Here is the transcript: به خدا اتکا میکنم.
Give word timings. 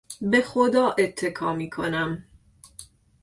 به 0.21 0.41
خدا 0.41 0.91
اتکا 0.97 1.53
میکنم. 1.53 2.23